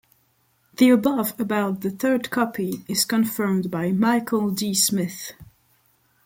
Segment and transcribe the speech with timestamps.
[0.77, 4.73] The above about the third copy is confirmed by Michael D.
[4.73, 5.33] Smith.